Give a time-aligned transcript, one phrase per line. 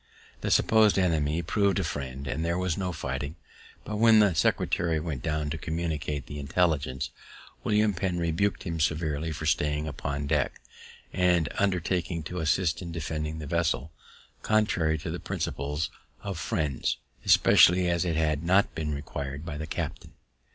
[0.41, 3.35] The suppos'd enemy prov'd a friend, so there was no fighting;
[3.85, 7.11] but when the secretary went down to communicate the intelligence,
[7.63, 10.59] William Penn rebuk'd him severely for staying upon deck,
[11.13, 13.91] and undertaking to assist in defending the vessel,
[14.41, 15.91] contrary to the principles
[16.23, 20.13] of Friends, especially as it had not been required by the captain.